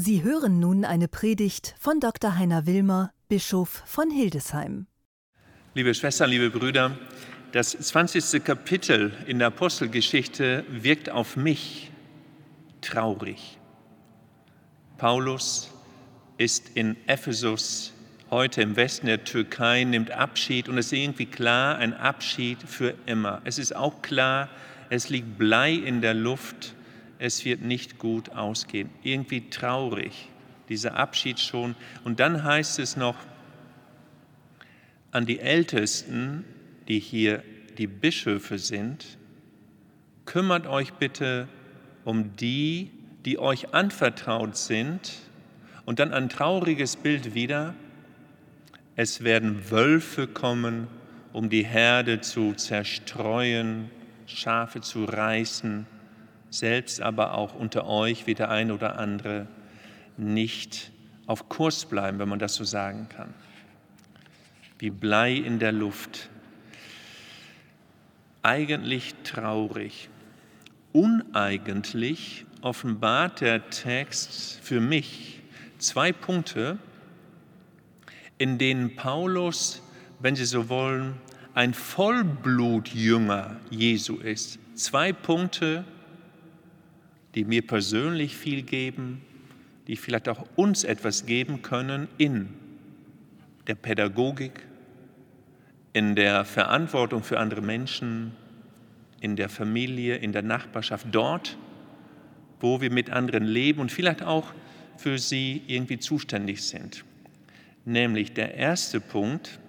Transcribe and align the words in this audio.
Sie 0.00 0.22
hören 0.22 0.60
nun 0.60 0.84
eine 0.84 1.08
Predigt 1.08 1.74
von 1.80 1.98
Dr. 1.98 2.38
Heiner 2.38 2.66
Wilmer, 2.66 3.10
Bischof 3.28 3.82
von 3.84 4.12
Hildesheim. 4.12 4.86
Liebe 5.74 5.92
Schwestern, 5.92 6.30
liebe 6.30 6.50
Brüder, 6.50 6.96
das 7.50 7.72
20. 7.72 8.44
Kapitel 8.44 9.12
in 9.26 9.40
der 9.40 9.48
Apostelgeschichte 9.48 10.64
wirkt 10.70 11.10
auf 11.10 11.36
mich 11.36 11.90
traurig. 12.80 13.58
Paulus 14.98 15.68
ist 16.36 16.76
in 16.76 16.96
Ephesus, 17.08 17.92
heute 18.30 18.62
im 18.62 18.76
Westen 18.76 19.08
der 19.08 19.24
Türkei, 19.24 19.82
nimmt 19.82 20.12
Abschied 20.12 20.68
und 20.68 20.78
es 20.78 20.86
ist 20.86 20.92
irgendwie 20.92 21.26
klar, 21.26 21.76
ein 21.78 21.92
Abschied 21.92 22.62
für 22.62 22.94
immer. 23.06 23.42
Es 23.42 23.58
ist 23.58 23.74
auch 23.74 24.00
klar, 24.00 24.48
es 24.90 25.08
liegt 25.08 25.38
Blei 25.38 25.72
in 25.72 26.02
der 26.02 26.14
Luft 26.14 26.76
es 27.18 27.44
wird 27.44 27.62
nicht 27.62 27.98
gut 27.98 28.30
ausgehen. 28.30 28.90
Irgendwie 29.02 29.50
traurig, 29.50 30.28
dieser 30.68 30.96
Abschied 30.96 31.40
schon. 31.40 31.74
Und 32.04 32.20
dann 32.20 32.44
heißt 32.44 32.78
es 32.78 32.96
noch 32.96 33.16
an 35.10 35.26
die 35.26 35.40
Ältesten, 35.40 36.44
die 36.86 37.00
hier 37.00 37.42
die 37.76 37.86
Bischöfe 37.86 38.58
sind, 38.58 39.18
kümmert 40.24 40.66
euch 40.66 40.92
bitte 40.94 41.48
um 42.04 42.36
die, 42.36 42.90
die 43.24 43.38
euch 43.38 43.74
anvertraut 43.74 44.56
sind. 44.56 45.14
Und 45.84 45.98
dann 45.98 46.12
ein 46.12 46.28
trauriges 46.28 46.96
Bild 46.96 47.34
wieder. 47.34 47.74
Es 48.94 49.24
werden 49.24 49.70
Wölfe 49.70 50.26
kommen, 50.26 50.86
um 51.32 51.48
die 51.48 51.64
Herde 51.64 52.20
zu 52.20 52.54
zerstreuen, 52.54 53.90
Schafe 54.26 54.82
zu 54.82 55.04
reißen 55.04 55.86
selbst 56.50 57.00
aber 57.00 57.34
auch 57.34 57.54
unter 57.54 57.86
euch 57.86 58.26
wie 58.26 58.34
der 58.34 58.50
ein 58.50 58.70
oder 58.70 58.98
andere 58.98 59.46
nicht 60.16 60.90
auf 61.26 61.48
Kurs 61.48 61.84
bleiben, 61.86 62.18
wenn 62.18 62.28
man 62.28 62.38
das 62.38 62.54
so 62.54 62.64
sagen 62.64 63.08
kann. 63.08 63.34
Wie 64.78 64.90
Blei 64.90 65.34
in 65.34 65.58
der 65.58 65.72
Luft. 65.72 66.30
Eigentlich 68.42 69.14
traurig. 69.24 70.08
Uneigentlich 70.92 72.46
offenbart 72.62 73.40
der 73.40 73.68
Text 73.70 74.60
für 74.62 74.80
mich 74.80 75.40
zwei 75.78 76.12
Punkte, 76.12 76.78
in 78.38 78.58
denen 78.58 78.96
Paulus, 78.96 79.82
wenn 80.20 80.36
Sie 80.36 80.44
so 80.44 80.68
wollen, 80.68 81.14
ein 81.54 81.74
Vollblutjünger 81.74 83.56
Jesu 83.70 84.16
ist. 84.16 84.58
Zwei 84.74 85.12
Punkte, 85.12 85.84
die 87.38 87.44
mir 87.44 87.64
persönlich 87.64 88.36
viel 88.36 88.62
geben, 88.62 89.22
die 89.86 89.94
vielleicht 89.94 90.28
auch 90.28 90.44
uns 90.56 90.82
etwas 90.82 91.24
geben 91.24 91.62
können 91.62 92.08
in 92.18 92.48
der 93.68 93.76
Pädagogik, 93.76 94.66
in 95.92 96.16
der 96.16 96.44
Verantwortung 96.44 97.22
für 97.22 97.38
andere 97.38 97.62
Menschen, 97.62 98.32
in 99.20 99.36
der 99.36 99.48
Familie, 99.48 100.16
in 100.16 100.32
der 100.32 100.42
Nachbarschaft, 100.42 101.06
dort, 101.12 101.56
wo 102.58 102.80
wir 102.80 102.90
mit 102.90 103.10
anderen 103.10 103.44
leben 103.44 103.78
und 103.82 103.92
vielleicht 103.92 104.24
auch 104.24 104.52
für 104.96 105.16
sie 105.16 105.62
irgendwie 105.68 106.00
zuständig 106.00 106.64
sind. 106.64 107.04
Nämlich 107.84 108.32
der 108.32 108.56
erste 108.56 109.00
Punkt, 109.00 109.60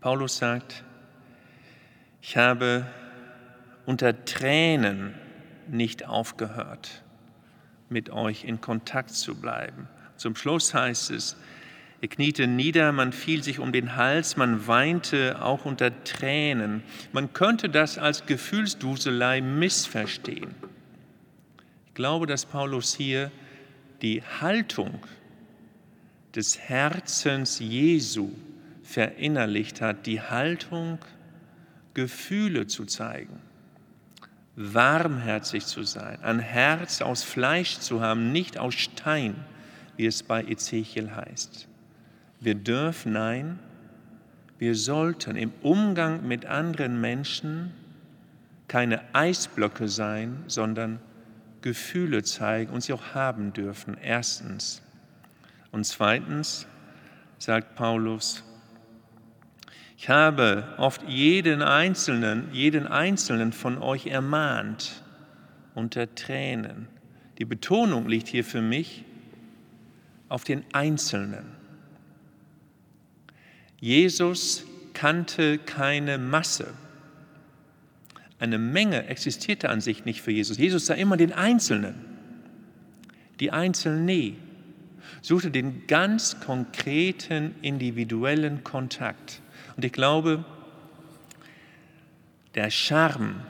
Paulus 0.00 0.38
sagt, 0.38 0.82
ich 2.20 2.36
habe 2.36 2.84
unter 3.86 4.24
Tränen 4.24 5.14
nicht 5.72 6.06
aufgehört, 6.06 7.02
mit 7.88 8.10
euch 8.10 8.44
in 8.44 8.60
Kontakt 8.60 9.10
zu 9.10 9.34
bleiben. 9.34 9.88
Zum 10.16 10.36
Schluss 10.36 10.74
heißt 10.74 11.10
es, 11.10 11.36
er 12.02 12.08
kniete 12.08 12.46
nieder, 12.46 12.92
man 12.92 13.12
fiel 13.12 13.42
sich 13.42 13.58
um 13.58 13.72
den 13.72 13.96
Hals, 13.96 14.36
man 14.36 14.66
weinte 14.66 15.42
auch 15.42 15.66
unter 15.66 16.02
Tränen. 16.04 16.82
Man 17.12 17.34
könnte 17.34 17.68
das 17.68 17.98
als 17.98 18.24
Gefühlsduselei 18.24 19.42
missverstehen. 19.42 20.54
Ich 21.88 21.94
glaube, 21.94 22.26
dass 22.26 22.46
Paulus 22.46 22.94
hier 22.94 23.30
die 24.00 24.22
Haltung 24.40 24.98
des 26.34 26.58
Herzens 26.58 27.58
Jesu 27.58 28.30
verinnerlicht 28.82 29.82
hat, 29.82 30.06
die 30.06 30.22
Haltung, 30.22 30.98
Gefühle 31.92 32.66
zu 32.66 32.86
zeigen 32.86 33.40
warmherzig 34.60 35.64
zu 35.64 35.84
sein, 35.84 36.18
ein 36.22 36.38
Herz 36.38 37.00
aus 37.00 37.22
Fleisch 37.22 37.78
zu 37.78 38.02
haben, 38.02 38.30
nicht 38.30 38.58
aus 38.58 38.74
Stein, 38.74 39.34
wie 39.96 40.06
es 40.06 40.22
bei 40.22 40.44
Ezechiel 40.44 41.14
heißt. 41.14 41.66
Wir 42.40 42.54
dürfen, 42.54 43.12
nein, 43.12 43.58
wir 44.58 44.74
sollten 44.74 45.36
im 45.36 45.52
Umgang 45.62 46.26
mit 46.28 46.44
anderen 46.44 47.00
Menschen 47.00 47.72
keine 48.68 49.00
Eisblöcke 49.14 49.88
sein, 49.88 50.44
sondern 50.46 51.00
Gefühle 51.62 52.22
zeigen 52.22 52.72
und 52.72 52.82
sie 52.82 52.92
auch 52.92 53.14
haben 53.14 53.54
dürfen, 53.54 53.96
erstens. 54.02 54.82
Und 55.72 55.84
zweitens 55.84 56.66
sagt 57.38 57.76
Paulus, 57.76 58.44
ich 60.00 60.08
habe 60.08 60.64
oft 60.78 61.06
jeden 61.06 61.60
Einzelnen, 61.60 62.48
jeden 62.54 62.86
Einzelnen 62.86 63.52
von 63.52 63.76
euch 63.76 64.06
ermahnt 64.06 65.02
unter 65.74 66.14
Tränen. 66.14 66.88
Die 67.36 67.44
Betonung 67.44 68.08
liegt 68.08 68.26
hier 68.26 68.42
für 68.42 68.62
mich 68.62 69.04
auf 70.30 70.44
den 70.44 70.64
Einzelnen. 70.72 71.44
Jesus 73.78 74.64
kannte 74.94 75.58
keine 75.58 76.16
Masse. 76.16 76.72
Eine 78.38 78.56
Menge 78.56 79.06
existierte 79.06 79.68
an 79.68 79.82
sich 79.82 80.06
nicht 80.06 80.22
für 80.22 80.32
Jesus. 80.32 80.56
Jesus 80.56 80.86
sah 80.86 80.94
immer 80.94 81.18
den 81.18 81.34
Einzelnen, 81.34 81.94
die 83.38 83.50
Einzelne, 83.50 84.32
suchte 85.20 85.50
den 85.50 85.86
ganz 85.88 86.40
konkreten 86.40 87.54
individuellen 87.60 88.64
Kontakt. 88.64 89.42
Und 89.76 89.84
ich 89.84 89.92
glaube, 89.92 90.44
der 92.54 92.70
Charme 92.70 93.42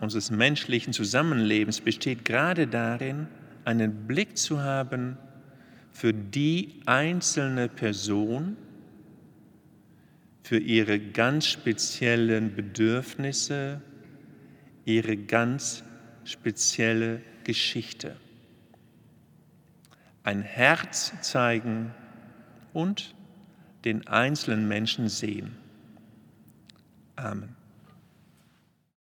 unseres 0.00 0.30
menschlichen 0.30 0.92
Zusammenlebens 0.92 1.80
besteht 1.80 2.24
gerade 2.24 2.66
darin, 2.66 3.26
einen 3.64 4.06
Blick 4.06 4.36
zu 4.36 4.62
haben 4.62 5.16
für 5.92 6.12
die 6.12 6.80
einzelne 6.86 7.68
Person, 7.68 8.56
für 10.42 10.58
ihre 10.58 11.00
ganz 11.00 11.46
speziellen 11.46 12.54
Bedürfnisse, 12.54 13.80
ihre 14.84 15.16
ganz 15.16 15.82
spezielle 16.24 17.22
Geschichte. 17.44 18.16
Ein 20.22 20.42
Herz 20.42 21.12
zeigen 21.22 21.94
und 22.74 23.14
den 23.84 24.06
einzelnen 24.06 24.66
Menschen 24.68 25.08
sehen. 25.08 25.56
Amen. 27.16 27.63